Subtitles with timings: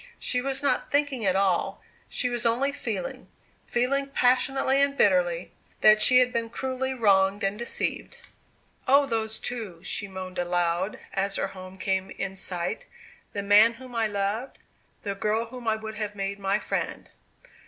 [0.17, 3.27] She was not thinking at all; she was only feeling
[3.67, 8.17] feeling passionately and bitterly that she had been cruelly wronged and deceived.
[8.87, 12.87] "Oh those two!" she moaned aloud, as her home came in sight.
[13.33, 14.57] "The man whom I loved
[15.03, 17.11] the girl whom I would have made my friend!"